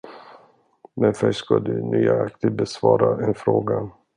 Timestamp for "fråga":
3.33-3.89